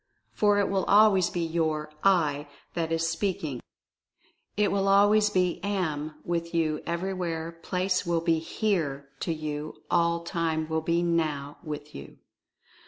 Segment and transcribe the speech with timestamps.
[0.33, 3.61] For it will always be your "I" that is speak ing—
[4.57, 10.21] it will always be "Am" with you— everywhere place will be "Here" to you— all
[10.23, 12.17] time will be "Now" with you.